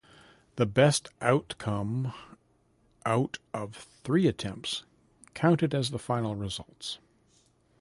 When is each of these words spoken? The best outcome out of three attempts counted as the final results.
The 0.55 0.65
best 0.65 1.09
outcome 1.21 2.11
out 3.05 3.37
of 3.53 3.75
three 4.03 4.25
attempts 4.25 4.83
counted 5.35 5.75
as 5.75 5.91
the 5.91 5.99
final 5.99 6.35
results. 6.35 6.97